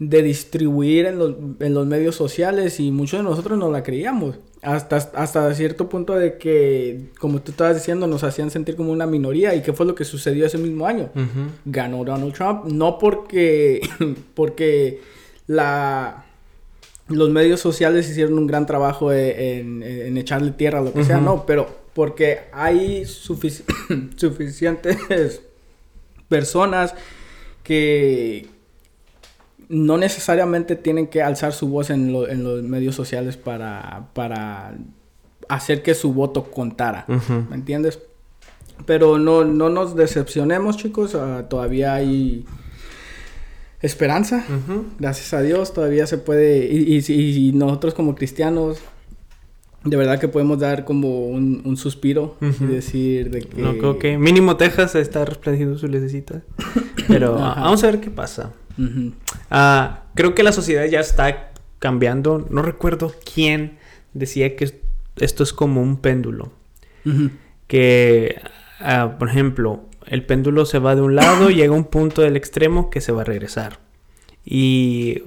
[0.00, 4.40] de distribuir en los, en los medios sociales y muchos de nosotros no la creíamos.
[4.62, 9.06] Hasta, hasta cierto punto de que, como tú estabas diciendo, nos hacían sentir como una
[9.06, 9.54] minoría.
[9.54, 11.10] ¿Y qué fue lo que sucedió ese mismo año?
[11.64, 12.64] Ganó Donald Trump.
[12.64, 13.80] No porque,
[14.34, 15.00] porque
[15.46, 16.24] la,
[17.08, 21.46] los medios sociales hicieron un gran trabajo e, en, echarle tierra lo que sea, no,
[21.46, 23.04] pero porque hay
[24.16, 25.40] suficientes
[26.28, 26.94] personas
[27.62, 28.48] que,
[29.68, 34.76] no necesariamente tienen que alzar su voz en, en los medios sociales para, para,
[35.48, 37.04] hacer que su voto contara.
[37.48, 38.00] ¿Me entiendes?
[38.84, 41.14] Pero no, no nos decepcionemos, chicos.
[41.14, 42.44] Ah, todavía hay
[43.80, 44.44] esperanza.
[44.98, 46.66] Gracias a Dios, todavía se puede.
[46.66, 48.80] Y, y, nosotros, como cristianos,
[49.84, 53.62] de verdad que podemos dar como un, suspiro y decir de que.
[53.62, 54.18] No creo que.
[54.18, 56.42] Mínimo Texas está resplendiendo su necesita.
[57.08, 58.52] Pero vamos a ver qué pasa.
[59.50, 62.46] Ah, creo que la sociedad ya está cambiando.
[62.50, 63.78] No recuerdo quién
[64.14, 64.80] decía que
[65.16, 66.52] esto es como un péndulo.
[67.68, 68.40] Que,
[68.80, 72.36] ah, por ejemplo, el péndulo se va de un lado, llega a un punto del
[72.36, 73.78] extremo que se va a regresar.
[74.44, 75.22] Y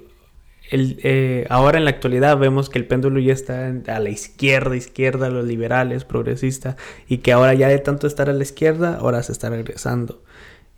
[0.72, 5.30] eh, ahora en la actualidad vemos que el péndulo ya está a la izquierda, izquierda,
[5.30, 6.76] los liberales, progresistas,
[7.08, 10.22] y que ahora ya de tanto estar a la izquierda, ahora se está regresando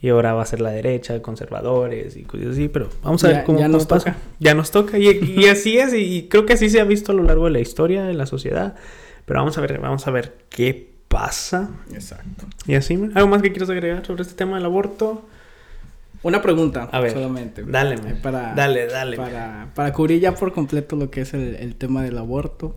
[0.02, 3.44] y ahora va a ser la derecha, conservadores y cosas así, pero vamos a ver
[3.44, 4.16] cómo, ya nos toca.
[4.40, 7.24] Ya nos toca y, así es y creo que así se ha visto a lo
[7.24, 8.76] largo de la historia de la sociedad,
[9.26, 11.70] pero vamos a ver, vamos a ver qué pasa.
[11.94, 12.48] Exacto.
[12.66, 15.24] Y así, ¿algo más que quieras agregar sobre este tema del aborto?
[16.24, 17.64] Una pregunta, a ver, solamente.
[17.64, 19.18] Dale, para, dale, dale.
[19.18, 22.76] Para, para cubrir ya por completo lo que es el, el tema del aborto.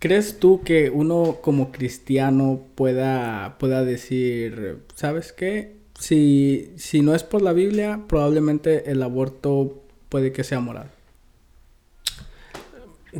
[0.00, 5.76] ¿Crees tú que uno como cristiano pueda, pueda decir, ¿sabes qué?
[5.98, 10.90] Si, si no es por la Biblia, probablemente el aborto puede que sea moral.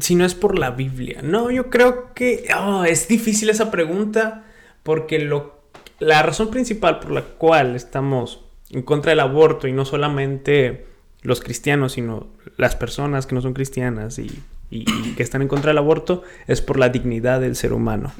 [0.01, 1.21] Si no es por la Biblia.
[1.23, 4.47] No, yo creo que oh, es difícil esa pregunta
[4.83, 5.61] porque lo
[5.99, 10.87] la razón principal por la cual estamos en contra del aborto y no solamente
[11.21, 14.31] los cristianos, sino las personas que no son cristianas y,
[14.71, 18.13] que están en contra del aborto, es por la dignidad del ser humano.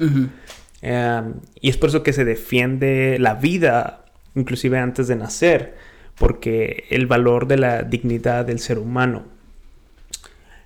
[0.81, 5.75] Em, y es por eso que se defiende la vida, inclusive antes de nacer,
[6.15, 9.23] porque el valor de la dignidad del ser humano.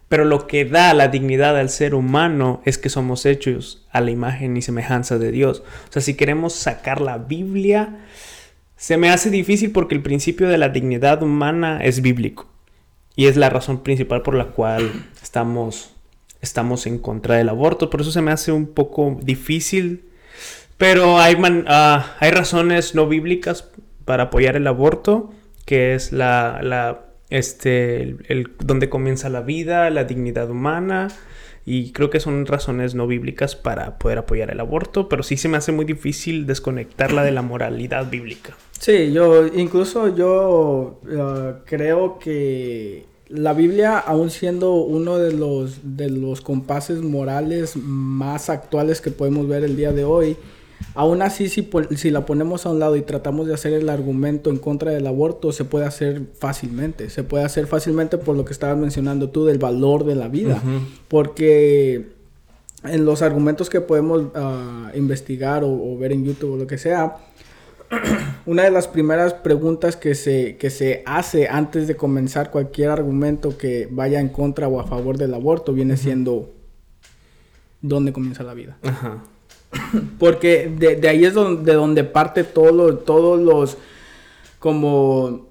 [0.08, 4.12] Pero lo que da la dignidad al ser humano es que somos hechos a la
[4.12, 5.64] imagen y semejanza de Dios.
[5.90, 7.98] O sea, si queremos sacar la Biblia,
[8.76, 12.48] se me hace difícil porque el principio de la dignidad humana es bíblico.
[13.16, 15.92] Y es la razón principal por la cual estamos,
[16.42, 17.90] estamos en contra del aborto.
[17.90, 20.06] Por eso se me hace un poco difícil.
[20.78, 23.70] Pero hay, ah, hay razones no bíblicas
[24.04, 25.34] para apoyar el aborto,
[25.66, 31.08] que es la, la este, el, donde comienza la vida, la dignidad humana.
[31.66, 35.50] Y creo que son razones no bíblicas para poder apoyar el aborto, pero sí se
[35.50, 38.56] me hace muy difícil desconectarla de la moralidad bíblica.
[38.80, 46.10] Sí, yo incluso yo uh, creo que la Biblia, aún siendo uno de los, de
[46.10, 50.38] los compases morales más actuales que podemos ver el día de hoy,
[50.94, 54.50] aún así si, si la ponemos a un lado y tratamos de hacer el argumento
[54.50, 57.10] en contra del aborto, se puede hacer fácilmente.
[57.10, 60.62] Se puede hacer fácilmente por lo que estabas mencionando tú del valor de la vida.
[61.08, 62.14] Porque
[62.84, 66.78] en los argumentos que podemos uh, investigar o, o ver en YouTube o lo que
[66.78, 67.18] sea,
[68.46, 73.58] una de las primeras preguntas que se, que se hace antes de comenzar cualquier argumento
[73.58, 76.52] que vaya en contra o a favor del aborto viene siendo
[77.82, 78.78] ¿dónde comienza la vida?
[80.20, 83.78] Porque de, ahí es donde, de donde parte todo todos los
[84.60, 85.46] como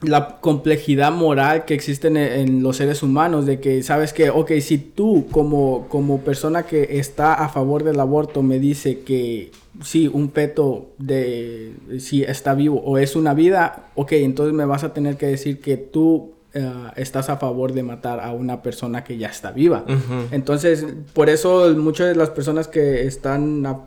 [0.00, 4.78] la complejidad moral que existe en, los seres humanos, de que sabes que, ok, si
[4.78, 9.50] tú como, como persona que está a favor del aborto me dice que
[9.82, 14.84] sí, un feto de si está vivo o es una vida, ok, entonces me vas
[14.84, 19.02] a tener que decir que tú eh, estás a favor de matar a una persona
[19.02, 19.84] que ya está viva.
[20.30, 23.80] Entonces, por eso muchas de las personas que están a,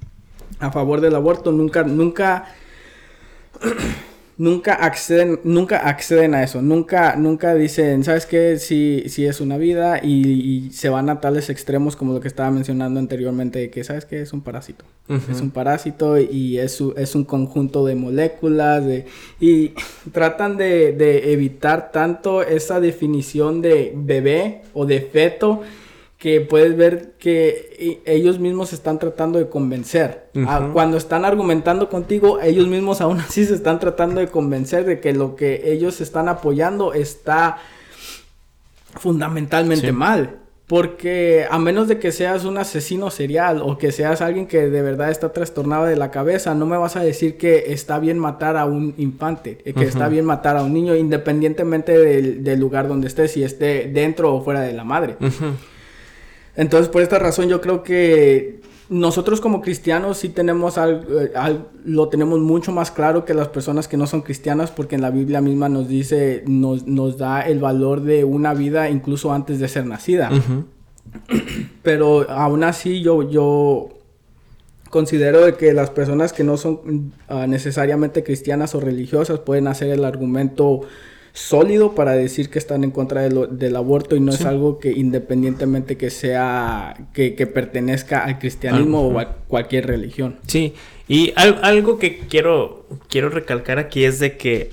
[0.60, 2.46] a favor del aborto nunca, nunca
[4.38, 8.58] nunca acceden, nunca acceden a eso, nunca, nunca dicen, ¿sabes qué?
[8.58, 12.50] Si, si es una vida y, se van a tales extremos como lo que estaba
[12.50, 14.20] mencionando anteriormente, que, ¿sabes qué?
[14.20, 14.84] Es un parásito.
[15.30, 19.06] Es un parásito y es, es un conjunto de moléculas de,
[19.40, 19.72] y
[20.12, 25.62] tratan de, de evitar tanto esa definición de bebé o de feto
[26.18, 30.30] que puedes ver que ellos mismos se están tratando de convencer.
[30.46, 35.00] Ah, cuando están argumentando contigo, ellos mismos aún así se están tratando de convencer de
[35.00, 37.58] que lo que ellos están apoyando está
[38.98, 40.38] fundamentalmente mal.
[40.66, 44.82] Porque a menos de que seas un asesino serial o que seas alguien que de
[44.82, 48.56] verdad está trastornado de la cabeza, no me vas a decir que está bien matar
[48.56, 53.06] a un infante, eh, que está bien matar a un niño independientemente del, lugar donde
[53.06, 55.16] esté, si esté dentro o fuera de la madre.
[56.56, 62.08] Entonces, por esta razón yo creo que nosotros como cristianos sí tenemos eh, algo, lo
[62.08, 65.40] tenemos mucho más claro que las personas que no son cristianas porque en la Biblia
[65.40, 69.86] misma nos dice, nos, nos da el valor de una vida incluso antes de ser
[69.86, 70.30] nacida.
[71.82, 73.88] Pero aún así yo, yo
[74.90, 79.90] considero de que las personas que no son ah, necesariamente cristianas o religiosas pueden hacer
[79.90, 80.82] el argumento
[81.36, 85.98] sólido para decir que están en contra del aborto y no es algo que independientemente
[85.98, 90.38] que sea, que, pertenezca al cristianismo o a cualquier religión.
[90.46, 90.72] Sí,
[91.08, 94.70] y algo que quiero, quiero recalcar aquí es de que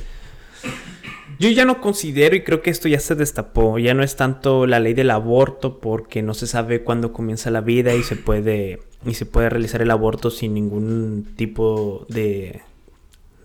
[1.38, 4.66] yo ya no considero, y creo que esto ya se destapó, ya no es tanto
[4.66, 8.80] la ley del aborto porque no se sabe cuándo comienza la vida y se puede,
[9.06, 12.62] y se puede realizar el aborto sin ningún tipo de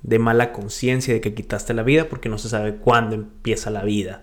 [0.09, 3.85] de mala conciencia de que quitaste la vida porque no se sabe cuándo empieza la
[3.85, 4.23] vida.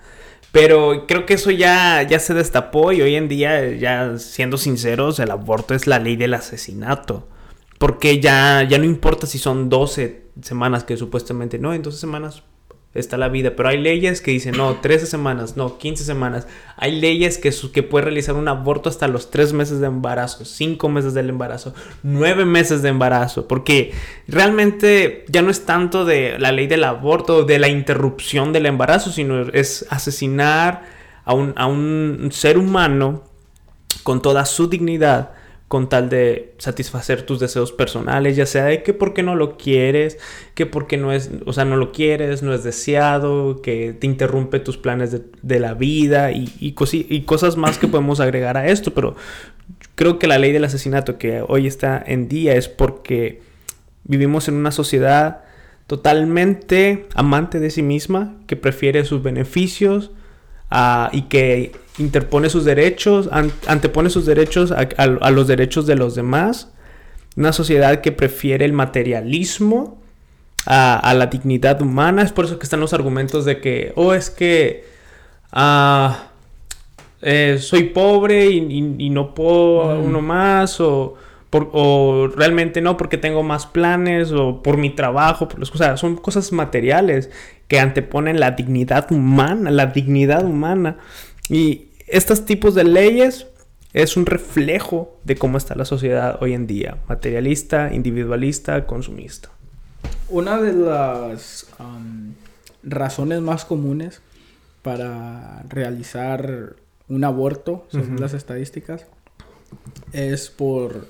[0.52, 5.20] Pero creo que eso ya, ya se destapó y hoy en día, ya siendo sinceros,
[5.20, 7.28] el aborto es la ley del asesinato.
[7.78, 12.44] Porque ya, ya no importa si son 12 semanas que supuestamente no, en 12 semanas
[12.96, 13.56] está la vida.
[13.56, 16.48] Pero hay leyes que dicen, no, 13 semanas, no, 15 semanas.
[16.78, 20.90] Hay leyes que, que puede realizar un aborto hasta los 3 meses de embarazo, 5
[20.90, 23.48] meses del embarazo, 9 meses de embarazo.
[23.48, 23.94] Porque
[24.28, 29.12] realmente ya no es tanto de la ley del aborto, de la interrupción del embarazo,
[29.12, 30.84] sino es asesinar
[31.26, 33.24] a un, a un ser humano
[34.04, 35.32] con toda su dignidad
[35.76, 40.18] con tal de satisfacer tus deseos personales, ya sea de que porque no lo quieres,
[40.54, 44.60] que porque no es, o sea, no lo quieres, no es deseado, que te interrumpe
[44.60, 45.12] tus planes
[45.42, 46.72] de, la vida y,
[47.26, 49.18] cosas más que podemos agregar a esto, pero
[49.96, 53.42] creo que la ley del asesinato que hoy está en día es porque
[54.08, 55.42] Vivimos en una sociedad
[55.88, 60.12] totalmente amante de sí misma, que prefiere sus beneficios
[60.70, 63.30] ah, y que interpone sus derechos,
[63.68, 66.72] antepone sus derechos a, los derechos de los demás.
[67.36, 70.02] Una sociedad que prefiere el materialismo
[70.66, 72.22] a, la dignidad humana.
[72.22, 74.86] Es por eso que están los argumentos de que, oh, es que
[75.52, 76.30] ah,
[77.22, 81.16] eh, soy pobre y, no puedo uno más, o,
[81.52, 86.18] o, realmente no porque tengo más planes, o por mi trabajo, por o sea, son
[86.18, 87.30] cosas materiales
[87.68, 90.98] que anteponen la dignidad humana, la dignidad humana.
[91.50, 93.48] Y estos tipos de leyes
[93.94, 99.50] es un reflejo de cómo está la sociedad hoy en día, materialista, individualista, consumista.
[100.30, 101.68] Una de las
[102.84, 104.22] razones más comunes
[104.82, 106.76] para realizar
[107.08, 109.06] un aborto, según las estadísticas,
[110.14, 111.08] es por...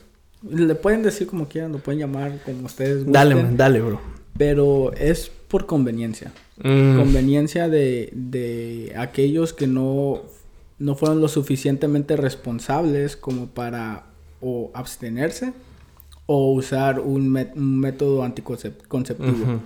[0.48, 3.14] Le pueden decir como quieran, lo pueden llamar como ustedes gusten.
[3.14, 4.00] Dale, dale, bro.
[4.38, 6.32] Pero es por conveniencia.
[6.64, 6.98] Mm.
[6.98, 10.24] Conveniencia de, de aquellos que no
[10.78, 14.06] no fueron lo suficientemente responsables como para
[14.42, 15.54] o abstenerse
[16.26, 19.62] o usar un, método anticonceptivo.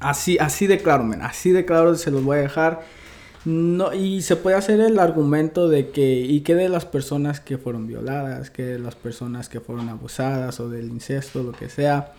[0.00, 2.82] Así, así de claro, men, así de claro se los voy a dejar.
[3.44, 7.58] No, y se puede hacer el argumento de que, ¿y qué de las personas que
[7.58, 8.50] fueron violadas?
[8.50, 12.14] ¿Qué de las personas que fueron abusadas o del incesto, lo que sea?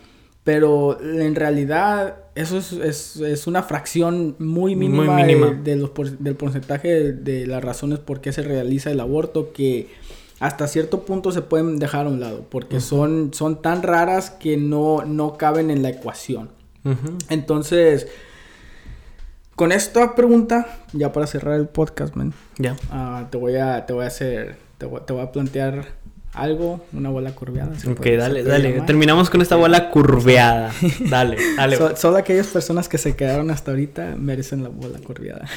[0.46, 7.98] Pero en realidad eso es, una fracción muy mínima, De, del porcentaje de, las razones
[7.98, 9.88] por qué se realiza el aborto que
[10.38, 14.56] hasta cierto punto se pueden dejar a un lado porque son, son tan raras que
[14.56, 16.50] no, no caben en la ecuación.
[17.28, 18.06] Entonces,
[19.56, 22.76] con esta pregunta, ya para cerrar el podcast, man, ya.
[22.92, 25.86] Ah, te, voy a, te voy a hacer, te te voy a plantear
[26.36, 27.72] algo, una bola curveada.
[27.90, 28.82] Ok, dale, dale.
[28.82, 30.72] Terminamos con esta bola curveada.
[31.10, 31.96] Dale, dale.
[31.96, 35.48] solo aquellas personas que se quedaron hasta ahorita merecen la bola curveada.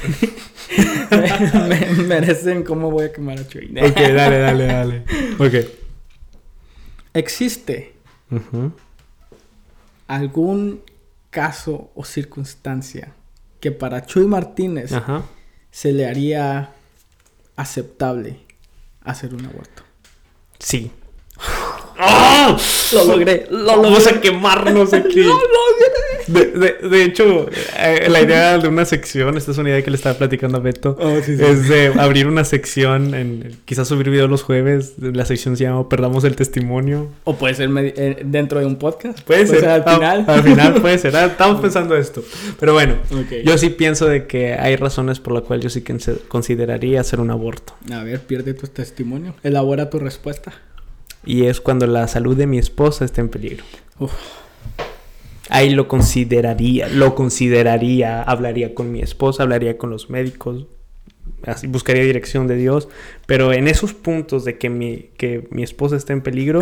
[2.08, 3.66] merecen cómo voy a quemar a Chuy.
[3.78, 5.04] ok, dale, dale, dale.
[5.38, 5.68] Ok.
[7.12, 7.94] ¿Existe
[10.06, 10.80] algún
[11.30, 13.12] caso o circunstancia
[13.60, 14.92] que para Chuy Martínez
[15.70, 16.70] se le haría
[17.56, 18.40] aceptable
[19.02, 19.89] hacer un aborto?
[20.60, 20.90] Sí.
[21.98, 22.56] ¡Ah!
[22.92, 23.90] Lo logré, lo logré.
[23.90, 25.22] Vamos a quemarnos aquí.
[25.22, 25.34] lo
[26.26, 29.90] de, de, de, hecho, eh, la idea de una sección, esta es una idea que
[29.90, 31.26] le estaba platicando a Beto, oh, es
[31.68, 36.24] de abrir una sección, en, quizás subir videos los jueves, la sección se llama Perdamos
[36.24, 37.08] el Testimonio.
[37.24, 39.20] O puede ser eh, dentro de un podcast.
[39.22, 40.24] Puede, ser, al final.
[40.26, 42.22] al final puede ser, ah, estamos pensando esto.
[42.58, 42.96] Pero bueno,
[43.44, 45.84] yo sí pienso de que hay razones por las cuales yo sí
[46.28, 47.74] consideraría hacer un aborto.
[47.92, 50.52] A ver, pierde tu testimonio, elabora tu respuesta.
[51.24, 53.64] Y es cuando la salud de mi esposa está en peligro.
[55.50, 60.66] Ahí lo consideraría, lo consideraría, hablaría con mi esposa, hablaría con los médicos,
[61.68, 62.88] buscaría dirección de Dios,
[63.26, 66.60] pero en esos puntos de que mi, que mi esposa está en peligro,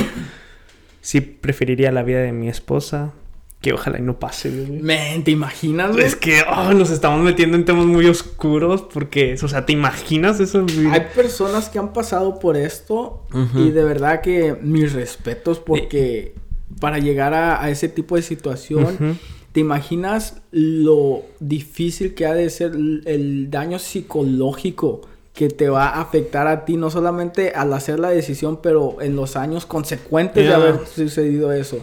[1.02, 3.12] sí preferiría la vida de mi esposa,
[3.60, 7.64] que ojalá y no pase, Men, ¿te imaginas, Es que oh, nos estamos metiendo en
[7.64, 10.64] temas muy oscuros porque, o sea, ¿te imaginas eso?
[10.90, 16.34] Hay personas que han pasado por esto y de verdad que mis respetos porque
[16.80, 19.18] para llegar a, ese tipo de situación,
[19.52, 22.72] ¿te imaginas lo difícil que ha de ser
[23.04, 25.02] el daño psicológico?
[25.38, 29.14] que te va a afectar a ti, no solamente al hacer la decisión, pero en
[29.14, 31.78] los años consecuentes de haber sucedido eso.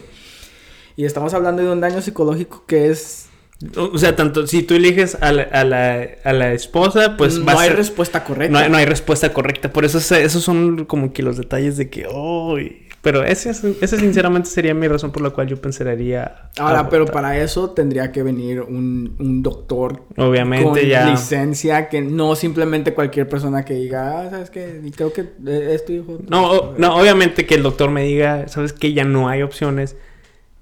[0.94, 3.30] Y estamos hablando de un daño psicológico que es...
[3.78, 7.38] O sea, tanto si tú eliges a la, a la, a la esposa, pues...
[7.38, 8.52] No hay respuesta correcta.
[8.52, 9.72] No hay, no hay, respuesta correcta.
[9.72, 12.06] Por eso esos son como que los detalles de que...
[12.10, 12.58] Oh,
[13.06, 16.50] pero ese, ese sinceramente sería mi razón por la cual yo pensaría...
[16.58, 20.02] Ahora, pero para eso tendría que venir un, un doctor.
[20.16, 21.08] Obviamente con ya...
[21.08, 24.80] licencia, que no simplemente cualquier persona que diga, ah, ¿sabes qué?
[24.96, 26.18] Creo que es tu hijo.
[26.28, 28.92] No, no, obviamente que el doctor me diga, ¿sabes qué?
[28.92, 29.94] Ya no hay opciones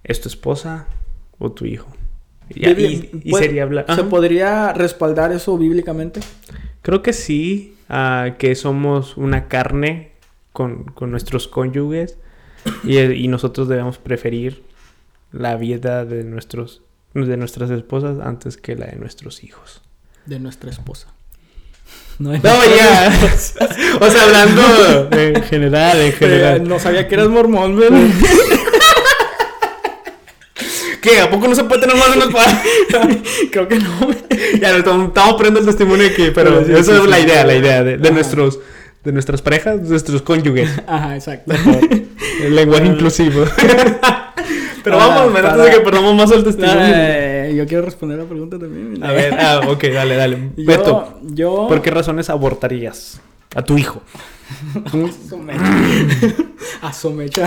[0.03, 0.87] ¿Es tu esposa
[1.39, 1.89] o tu hijo?
[2.51, 2.69] Y,
[3.25, 3.87] y, sería hablar.
[3.97, 6.21] ¿Se podría respaldar eso bíblicamente?
[6.83, 7.79] Creo que sí,
[8.37, 10.13] que somos una carne
[10.53, 12.19] con, nuestros cónyuges
[12.85, 14.63] y, nosotros debemos preferir
[15.33, 16.83] la vida de, nuestros,
[17.15, 19.83] de nuestras esposas antes que la de nuestros hijos.
[20.27, 21.09] De nuestra esposa.
[22.17, 22.41] No, ya.
[24.01, 26.69] o sea, hablando en general, en general.
[26.69, 27.99] no sabía que eras mormón, ¿verdad?
[31.05, 31.21] ¿Qué?
[31.21, 32.57] ¿A poco no se puede tener más de unos padres?
[33.51, 34.09] Creo que no.
[34.59, 38.11] ya, estamos, estamos poniendo el testimonio aquí, pero, esa es la idea, la idea de,
[38.11, 38.59] nuestros
[39.05, 40.71] de nuestras parejas, de nuestros cónyuges.
[40.87, 41.53] Ajá, exacto.
[42.43, 43.45] El lenguaje inclusivo.
[44.85, 46.79] Pero Ah, vamos, man, antes para- de que perdamos más el testimonio.
[46.83, 49.03] Eh, yo quiero responder la pregunta también.
[49.03, 50.51] A ver, ah, ok, dale, dale.
[50.57, 51.67] Yo, Beto, yo...
[51.69, 53.19] ¿por qué razones abortarías
[53.55, 54.03] a tu hijo?
[56.83, 57.47] A su mecha.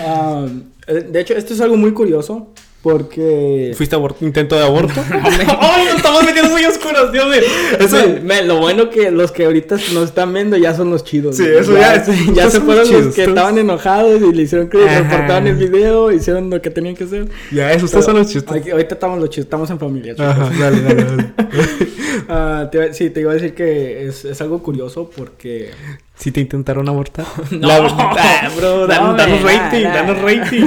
[0.00, 0.46] Ah,
[0.86, 2.52] eh, de hecho, esto es algo muy curioso
[2.82, 3.72] porque...
[3.76, 5.00] ¿Fuiste a abor- intento de aborto?
[5.10, 7.40] ¡Ay, nos estamos metiendo muy oscuros, Dios mío!
[7.78, 11.04] Eso, Me- me- lo bueno que los que ahorita nos están viendo ya son los
[11.04, 11.36] chidos.
[11.36, 14.42] Sí, eso ya- ya, esos ya se fueron chidos, los que estaban enojados y le
[14.42, 17.28] hicieron que reportaban el video, hicieron lo que tenían que hacer.
[17.52, 18.56] ya, eso, ustedes son los chistes.
[18.56, 20.14] Aquí- ahorita estamos los chidos, estamos en familia.
[20.14, 20.26] chicos.
[20.28, 21.24] Ajá, dale, dale, dale.
[22.28, 25.70] Ah, te iba- sí, te iba a decir que es, es algo curioso porque...
[26.16, 27.24] ¿Si te intentaron abortar?
[27.50, 27.66] No.
[27.66, 30.66] La- Ah, bro, No, danos hombre, rating, danos rating.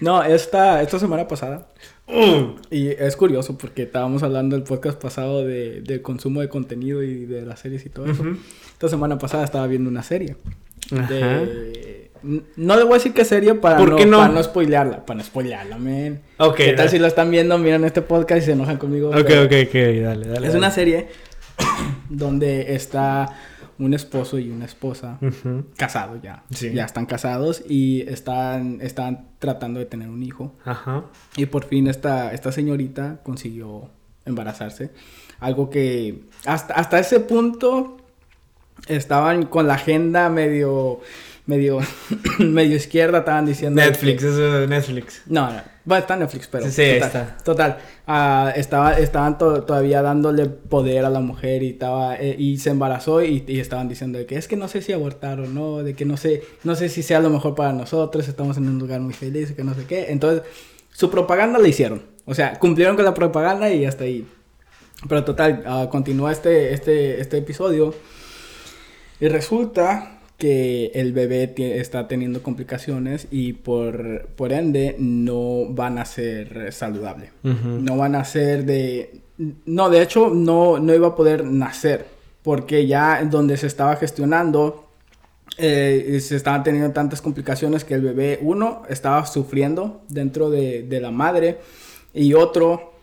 [0.00, 1.68] No, esta, esta semana pasada
[2.10, 2.56] Mm.
[2.70, 7.26] Y es curioso porque estábamos hablando el podcast pasado de, del consumo de contenido y
[7.26, 8.22] de las series y todo eso.
[8.22, 8.36] Ujú.
[8.72, 10.36] Esta semana pasada estaba viendo una serie.
[10.90, 12.10] De...
[12.56, 14.18] No le voy a decir qué serie para, ¿Por no, qué no?
[14.18, 15.06] para no spoilearla.
[15.06, 16.20] Para no spoilearla, men.
[16.38, 16.90] Ok, ¿Qué tal dale.
[16.90, 19.08] si lo están viendo, miran este podcast y se enojan conmigo?
[19.10, 20.34] Ok, Pero ok, ok, dale, dale.
[20.34, 20.58] Es dale.
[20.58, 21.08] una serie
[22.10, 23.36] donde está
[23.80, 25.64] un esposo y una esposa Ujú.
[25.76, 26.44] casados ya.
[26.50, 26.72] Sí.
[26.72, 30.54] Ya están casados y están, están tratando de tener un hijo.
[30.64, 31.04] Ajá.
[31.36, 33.90] Y por fin esta, esta señorita consiguió
[34.26, 34.92] embarazarse.
[35.40, 37.96] Algo que hasta, hasta ese punto
[38.86, 41.00] estaban con la agenda medio,
[41.46, 41.80] medio,
[42.38, 43.80] medio izquierda, estaban diciendo...
[43.80, 45.22] Netflix, que- eso de Netflix.
[45.26, 46.66] No, no, bueno, está en Netflix, pero...
[46.70, 47.36] Sí, total, está.
[47.44, 52.58] Total, ah, estaba, estaban to- todavía dándole poder a la mujer y, estaba, eh, y
[52.58, 55.46] se embarazó y, y estaban diciendo de que es que no sé si abortar o
[55.46, 58.68] no, de que no sé, no sé si sea lo mejor para nosotros, estamos en
[58.68, 60.10] un lugar muy feliz, que no sé qué.
[60.10, 60.42] Entonces,
[60.92, 62.02] su propaganda la hicieron.
[62.26, 64.26] O sea, cumplieron con la propaganda y hasta ahí.
[65.08, 67.94] Pero total, ah, continúa este, este, este episodio.
[69.18, 76.04] Y resulta que el bebé está teniendo complicaciones y por, por ende no van a
[76.04, 77.30] ser saludable.
[77.44, 79.20] No van a ser de...
[79.66, 82.06] No, de hecho no, no iba a poder nacer
[82.42, 84.86] porque ya donde se estaba gestionando
[85.58, 91.00] eh, se estaban teniendo tantas complicaciones que el bebé, uno, estaba sufriendo dentro de, de
[91.00, 91.58] la madre
[92.14, 92.94] y otro,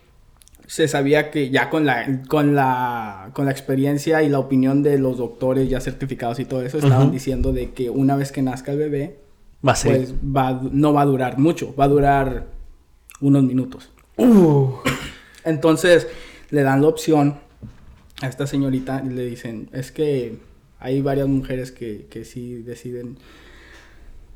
[0.67, 4.99] se sabía que ya con la, con la, con la experiencia y la opinión de
[4.99, 8.73] los doctores ya certificados y todo eso, estaban diciendo de que una vez que nazca
[8.73, 9.19] el bebé,
[9.65, 9.97] Va a ser.
[9.97, 12.47] pues va, no va a durar mucho, va a durar
[13.21, 13.89] unos minutos.
[14.17, 14.73] Uh.
[15.45, 16.07] Entonces
[16.49, 17.37] le dan la opción
[18.21, 20.37] a esta señorita y le dicen, es que
[20.79, 23.17] hay varias mujeres que, que sí deciden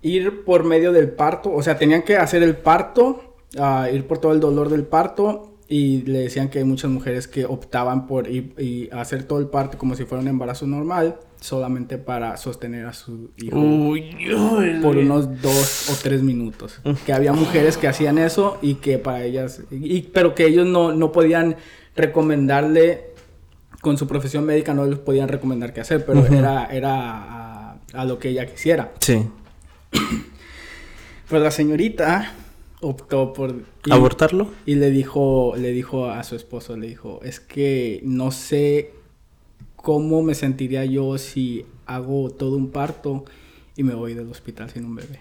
[0.01, 4.17] ir por medio del parto, o sea, tenían que hacer el parto, ah, ir por
[4.19, 8.27] todo el dolor del parto y le decían que hay muchas mujeres que optaban por
[8.27, 12.85] ir y hacer todo el parto como si fuera un embarazo normal, solamente para sostener
[12.87, 16.81] a su hijo Uy, uy, por unos dos o tres minutos.
[17.05, 20.91] Que había mujeres que hacían eso y que para ellas, y, pero que ellos no,
[20.91, 21.55] no podían
[21.95, 23.05] recomendarle,
[23.79, 28.03] con su profesión médica no les podían recomendar qué hacer, pero era, era a, a
[28.03, 28.91] lo que ella quisiera.
[28.99, 29.25] Sí.
[31.29, 32.33] Pues la señorita
[32.81, 33.55] optó por...
[33.89, 34.47] ¿Abortarlo?
[34.65, 38.91] Y le dijo, le dijo a su esposo, le dijo, es que no sé
[39.75, 43.25] cómo me sentiría yo si hago todo un parto
[43.75, 45.19] y me voy del hospital sin un bebé.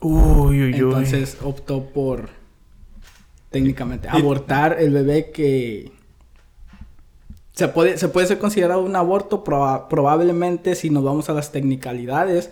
[0.00, 0.74] Uy, uy, uy.
[0.74, 2.28] Entonces optó por
[3.50, 5.92] técnicamente abortar el bebé que
[7.54, 11.52] se puede, se puede ser considerado un aborto proba- probablemente si nos vamos a las
[11.52, 12.50] technicalidades.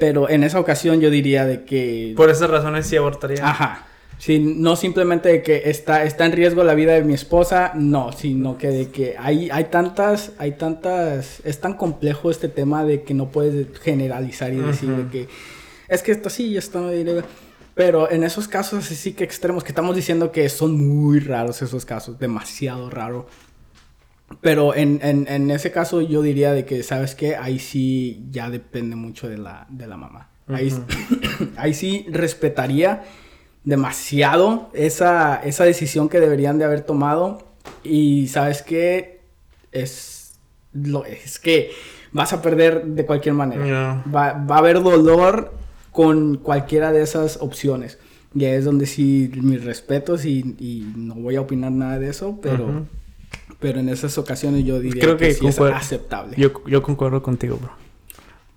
[0.00, 2.14] Pero en esa ocasión yo diría de que...
[2.16, 3.48] Por esas razones sí abortaría.
[3.48, 3.86] Ajá.
[4.18, 8.12] Sí, no simplemente de que está, está en riesgo la vida de mi esposa, no,
[8.12, 13.02] sino que de que hay, hay tantas, hay tantas, es tan complejo este tema de
[13.02, 15.10] que no puedes generalizar y decir de Ujú.
[15.10, 15.28] que
[15.88, 16.90] es que esto sí esto no.
[17.74, 21.62] Pero en esos casos así sí que extremos, que estamos diciendo que son muy raros
[21.62, 23.26] esos casos, demasiado raro.
[24.40, 27.36] Pero en, en, en ese caso yo diría de que, ¿sabes qué?
[27.36, 30.28] Ahí sí ya depende mucho de la, de la mamá.
[30.48, 30.72] Ahí,
[31.56, 33.02] ahí sí respetaría
[33.64, 37.42] demasiado esa, esa decisión que deberían de haber tomado.
[37.84, 39.20] Y ¿sabes qué?
[39.72, 40.38] Es,
[40.72, 41.72] lo, es que
[42.12, 43.66] vas a perder de cualquier manera.
[43.66, 44.04] Ya.
[44.10, 45.52] Va, va a haber dolor
[45.90, 47.98] con cualquiera de esas opciones.
[48.32, 52.08] Y ahí es donde sí mis respetos y, y no voy a opinar nada de
[52.08, 52.66] eso, pero...
[52.66, 52.86] Ujú.
[53.60, 56.34] Pero en esas ocasiones yo diría Creo que, que sí es aceptable.
[56.36, 57.72] Yo, yo concuerdo contigo, bro.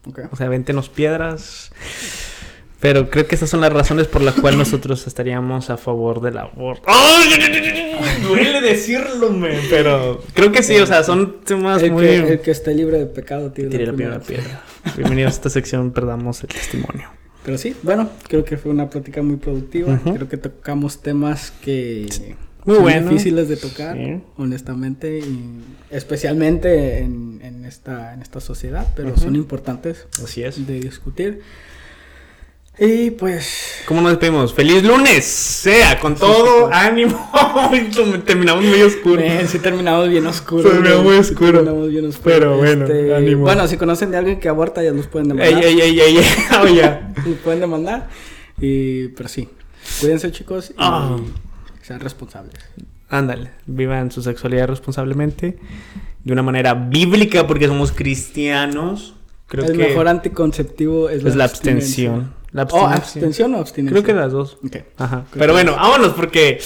[0.10, 0.32] Ok.
[0.32, 1.72] O sea, véntenos piedras.
[2.80, 6.38] Pero creo que esas son las razones por las cuales nosotros estaríamos a favor del
[6.38, 6.84] aborto.
[8.28, 9.58] Duele decirlo, men.
[9.70, 12.04] Pero creo que sí, o sea, son temas el, muy...
[12.04, 14.64] que, el que esté libre de pecado tiene Tiré la primera piedra.
[14.98, 17.10] Bienvenidos a esta sección, perdamos el testimonio.
[17.46, 19.94] Pero sí, bueno, creo que fue una plática muy productiva.
[19.94, 20.16] Ujú.
[20.16, 22.08] Creo que tocamos temas que
[22.66, 23.10] Muy son bueno.
[23.10, 24.22] difíciles de tocar, Sí.
[24.38, 25.62] honestamente, y
[25.92, 29.20] especialmente en, en esta, en esta sociedad, pero Ujú.
[29.22, 30.66] son importantes Así es.
[30.66, 31.42] de discutir.
[32.80, 34.52] Y pues, ¿Cómo nos despedimos?
[34.52, 35.24] ¡Feliz lunes!
[35.26, 37.30] Sea, con todo, ánimo.
[38.26, 39.22] Terminamos muy oscuro.
[39.22, 40.72] eh, sí terminamos bien oscuro.
[40.72, 41.52] Terminamos muy oscuro.
[41.60, 42.24] terminamos bien oscuro.
[42.34, 42.86] Pero bueno,
[43.16, 43.42] ánimo.
[43.44, 45.64] Bueno, si conocen de alguien que aborta, ya los pueden Ey, demandar.
[45.66, 46.26] ey, ey, ey, ey.
[46.64, 47.14] Oh, ya.
[47.28, 48.08] Los pueden demandar.
[48.60, 49.50] Y, pero sí,
[50.02, 51.18] cuídense chicos y Ah.
[51.84, 52.56] Sean responsables.
[53.10, 55.60] Ándale, vivan su sexualidad responsablemente,
[56.24, 59.16] de una manera bíblica, porque somos cristianos.
[59.48, 62.34] Creo el que mejor anticonceptivo es, es la abstención.
[62.52, 62.96] La ¿O abstinencia.
[62.96, 64.02] abstención o abstinencia?
[64.02, 64.58] Creo que las dos.
[64.66, 64.78] Ok.
[64.98, 65.26] Ajá.
[65.30, 66.60] Creo Pero bueno, vámonos porque.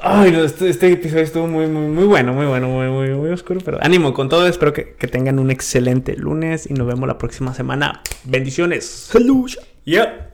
[0.00, 3.30] Ay, no, este, este episodio estuvo muy, muy, muy bueno, muy bueno, muy, muy, muy
[3.30, 3.60] oscuro.
[3.64, 4.46] Pero ánimo con todo.
[4.46, 8.02] Espero que, que tengan un excelente lunes y nos vemos la próxima semana.
[8.24, 9.10] Bendiciones.
[9.12, 9.44] Hello.
[9.84, 10.30] Yeah.